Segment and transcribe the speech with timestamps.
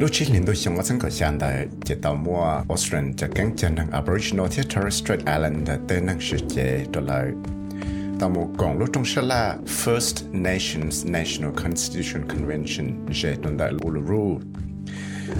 [0.00, 3.26] lúc trước liền tôi xong ở sân cỏ sàn tại chế tàu mua Australian cho
[3.34, 7.26] cánh chân năng Aboriginal theo Torres Strait Islander tên năng sự chế trở lại
[8.20, 13.72] tàu mua còn lúc trong sẽ là First Nations National Constitution Convention chế tuần đại
[13.86, 14.40] Uluru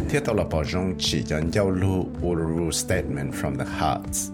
[0.09, 4.33] thiết tàu là bảo rong chỉ cho giao lưu Uluru Statement from the Heart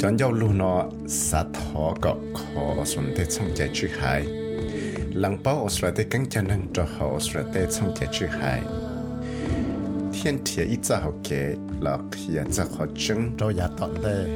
[0.00, 4.22] cho giao lưu nó sát thọ có khó xuân thế xong chạy chữ hai
[5.14, 8.60] lăng bao Australia cánh chân năng cho họ Australia xong chạy chữ hai
[10.12, 14.26] 天天一只好给，老天只好蒸，都也懂的。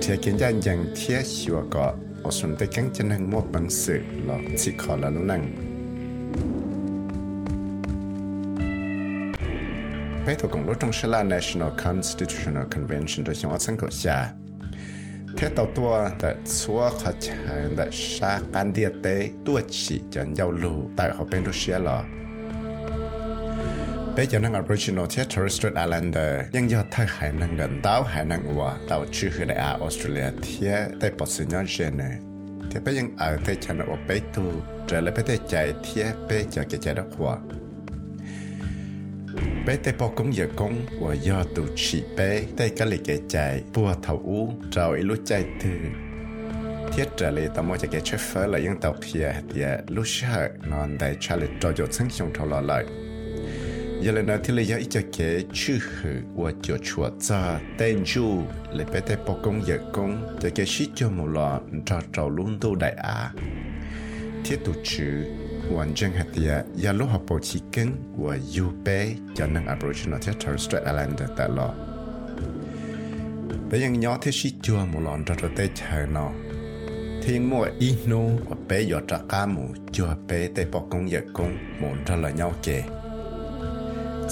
[0.00, 5.40] 天跟家人天学个，我顺带跟着能莫本事，老只考了路能。
[10.22, 14.18] ไปถูกของรถตรงชลา National Constitutional Convention โดยเฉพาะสังกัดชา
[15.36, 19.06] แค่ต่อตัวแต่ชัวขจายแต่ชาการเดียเต
[19.46, 21.98] ตัวฉีจันยาวลูแต่เขาเป็นรัสเซียหรอ
[24.16, 26.44] bây giờ năng Aboriginal Thế Torres Strait Islander.
[26.52, 30.24] Nhưng do thay hải năng gần tàu hải năng hòa, tàu chưa hư đại Australia
[30.42, 32.16] thế tây bắc sinh nhon gen này.
[32.70, 34.42] Thế bây giờ ở tây chân ở bắc tu,
[34.88, 37.36] trở lại tây chạy thế bây giờ cái chạy đó hòa.
[39.66, 43.18] Bé tê bò cũng giờ cũng và do tụ chỉ bé tê cái lì cái
[43.28, 45.70] chạy bùa thầu u trào ít lúc chạy từ
[46.92, 50.04] thiết trở lại tao mới cho cái chef phở là những tàu kia thì lúc
[50.06, 52.84] sợ nó đại trả lại trò dột sinh sống thầu lò lại
[54.02, 58.02] giờ là nói thì là ít cho cái chữ hử và cho chùa cha tên
[58.04, 58.42] chu
[58.72, 62.30] lấy bé tay bỏ công giờ công cho cái shit cho một lọ cho trâu
[62.30, 63.32] luôn tu đại á.
[64.44, 65.24] Thiết tu chữ
[65.74, 69.66] hoàn trang hạt địa ya lúc học bộ chỉ cứng và du bé, cho năng
[69.66, 71.74] Aboriginal theo Torres Strait Islander tại lọ
[73.70, 76.30] bé ยัง nhỏ thế shit cho một lọ cho trâu tay chờ nó.
[77.22, 81.10] Thiên mua ít nô, và bé giờ trả cá mù, cho bé tay bỏ công
[81.10, 82.82] giờ công muốn cho là nhau kề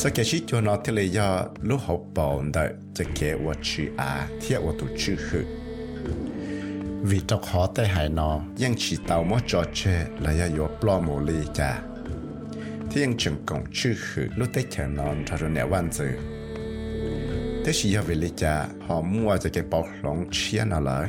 [0.01, 5.45] 这个是就拿提来要落好包的，这个我去啊，贴我都去去。
[7.03, 11.01] vì trong họ tây hải nó ยัง chỉ tàu mất trò chơi là do yếu plo
[11.01, 11.83] mồ lì cha
[12.91, 16.07] thế ยัง chừng cổng chư khử lúc tây chẳng non cho rồi nè văn dữ
[17.65, 21.09] thế chỉ do vì lì cha họ mua cho cái bọc lỏng chia nó lại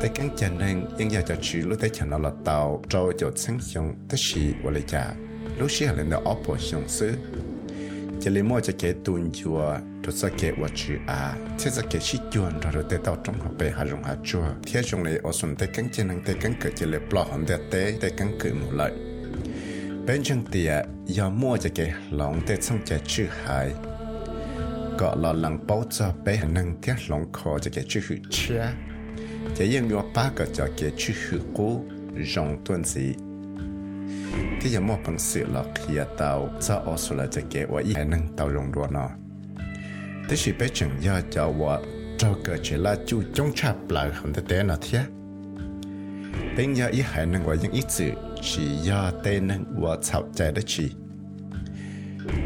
[0.00, 3.12] tây căng chân nên ยัง giờ cho chữ lúc tây chẳng nó là tàu trâu
[3.18, 5.14] cho sáng xong thế chỉ của lì cha
[5.58, 6.84] lúc xưa là nó ốp bộ xong
[8.20, 10.94] chỉ lấy mua cho cái tuần chùa tôi sẽ cái vật chữ
[11.58, 14.44] thế sẽ cái shit chuan rồi rồi tao trong học bè hà rong hà chùa
[14.72, 17.22] thế trong này ở xuân tới cắn chân năng tới cắn cỡ chỉ lấy plọ
[17.22, 18.92] hòn đẹp tế tới cắn cỡ một lợi
[20.06, 23.70] bên trong tiệt giờ mua cho cái lòng tới xong cái chữ hai
[24.98, 28.64] có là lần bao cho bé năng thiết lòng khó cho cái chữ hữu chia
[29.56, 31.84] chỉ yên ba cái cho cái chữ hữu cũ
[32.34, 33.14] rong tuần gì
[34.60, 37.26] thì giờ mua bằng sự là khi tàu cho ở số là
[37.68, 39.10] và ý năng tàu rong đua nó.
[40.28, 41.82] Thế thì bé chẳng giờ cho vợ
[42.18, 45.04] cho cơ chế là chú trong chạp lại không thể té nó thế
[46.56, 48.10] bên giờ ý hải năng và những ít sự.
[48.42, 50.90] Chỉ do tên năng và chào chạy đó chỉ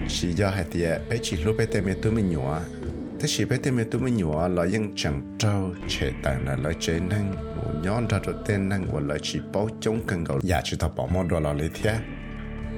[0.08, 2.60] chỉ do hai tiệt à, bé chỉ lúc bé tên mẹ tôi mình nhỏ
[3.20, 6.56] thế chỉ bé tên mẹ tôi mình nhỏ là những chẳng trâu chế tài là
[6.56, 7.34] lợi chế năng
[7.82, 10.88] nhon ra cho tên năng của lời chỉ bao chống cần cầu giả chỉ thọ
[10.88, 11.98] bỏ món đồ lò lý thế.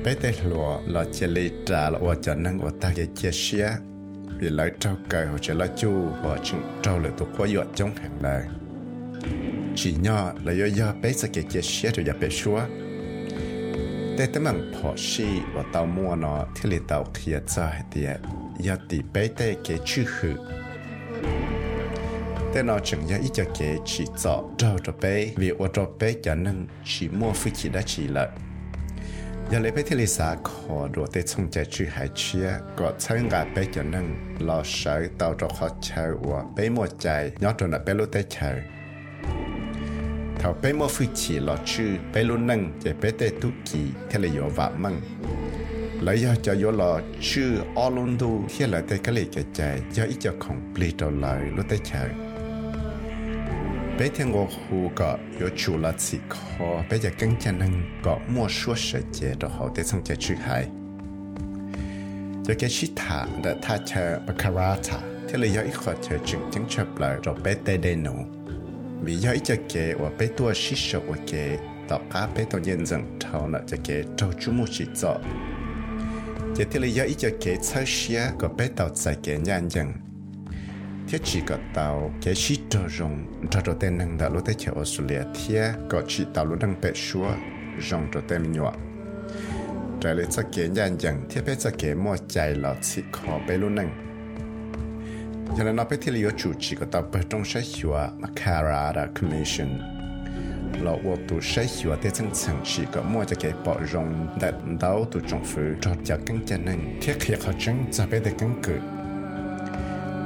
[0.04, 3.30] Bé tê lùa là chỉ lì trà là ủa cho năng của ta cái chè
[3.32, 3.68] xia.
[4.38, 7.64] Vì lời trâu cày hoặc chè lời chu và chừng trâu lời tụ quá dọa
[7.74, 8.42] chống hàng lời.
[9.76, 12.60] Chỉ nhỏ là do do bé sẽ cái chè xia cho giả bé xua.
[14.18, 17.82] Tê tấm bằng phò xi và tàu mua nó thì lì tàu kia cho hết
[17.94, 18.20] tiệt
[18.58, 20.34] do tỷ bé tê cái chữ hử
[22.54, 23.58] แต่นอจึงยาอีจะเก
[23.90, 25.04] ฉีเจาะเจ้าจะไป
[25.40, 26.58] วิวจะไปจะนั่ง
[26.90, 28.24] ฉีมัวฟุกิได้ฉีละ
[29.50, 34.06] ย่าเลยไปเทเลสาขอรัวเตชงใจชื่อหายเชียก็ใช้งานไปจะนั่ง
[34.48, 37.06] รอใช้เตาจะขอเช้ว่าไปหมดใจ
[37.42, 38.50] ยอดตัวน่ะไปรู้แต่ใช้
[40.38, 44.94] เขาไปมอฟิชีลอชื่อไปลุนนึงจะไปเตทุกีเทเลยวะมั่ง
[46.02, 46.92] แล้วยาจะยอลอ
[47.28, 49.60] ชื่อออลุนดูเที่ยละแต่ก็เลยแกใจ
[49.96, 52.31] ยาอีจะของปลีตอลายรู้เตชาย
[53.98, 54.48] bé thiên ngô
[54.94, 56.82] có yếu chủ là chỉ khó.
[56.90, 60.16] Bé giờ căng chân nâng có mua suốt sở chế đồ hậu tê xong chế
[60.16, 60.66] chư hai
[62.44, 64.98] cho cái shit thả đã tha chờ bakarata
[65.28, 68.14] thế là do ít khó chờ chứng chứng chấp lại rồi bé tê đê nụ.
[69.02, 71.58] Vì do ít cho kể và bé tua xí sợ và kể
[71.88, 75.16] tạo cá bé tao nhân dân thao nợ cho kế trâu chú mua chỉ rõ
[76.56, 79.70] chỉ thì là do ít cho kế, sơ xía có bé tao giải kế nhân
[79.70, 79.92] dân.
[81.12, 84.54] thế chỉ có tàu cái chỉ cho rong cho cho tên năng đã lúc tới
[84.58, 87.30] chợ Australia thế có chỉ tàu lúc đang bẹt xua
[87.90, 88.72] rong cho tên mình nhọ
[90.00, 93.38] trái lại chắc kế nhàn nhàng thế bé chắc kế mua chạy lọt chỉ khó
[93.48, 93.90] bé lúc năng
[95.56, 99.70] ฉะนั้นเราไปที่เลียวจูจีก็ต้องไปตรงใช้หัวมาคาราดาคอมมิชชั่น
[100.82, 104.48] เราว่าตัวใช้หัวเตจังสังชีก็มั่วจะเก็บปอรงแต่
[104.82, 108.82] ดาวตัวจงฟื้นจอดจากกังจันนั่งเทียบเขาจังจะไปแต่กังเกิด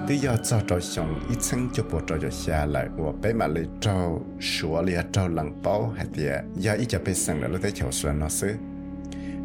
[0.09, 3.33] tí do cho trò sống ít sinh cho bộ trò cho xa lại và bé
[3.33, 7.41] mà lấy trâu sủa lia trâu lăng bao hạt địa do ít cho bé sinh
[7.41, 8.55] là lấy tới chầu xuân nó xứ.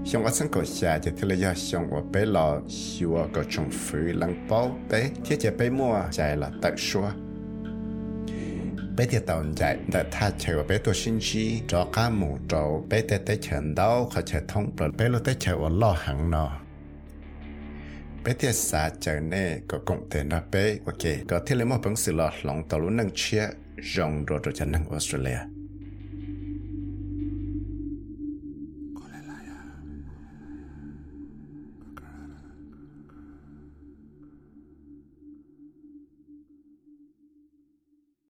[0.06, 3.44] Xong ở sân cổ xa cho thế là do xong và bé lò sủa có
[3.50, 7.12] trồng phứ lăng bao bé thiết cho bé mua, chạy là tự sủa
[8.98, 12.38] bé thì tàu chạy, đã tha chạy và bé tôi xin chi cho cá mù
[12.50, 15.96] trâu bé tê tê chèn đau, khó chạy thông bật bé lo chạy và lo
[16.00, 16.61] hẳn nọ
[18.24, 23.44] ไปเทียสาเจเน่ก็กงเตนรับไปโอเคก็เทเลมอเพิ่งสิลอดหลงตอลุนังเชีย
[23.94, 25.40] จงรอดจะนั่งออสเตรเลีย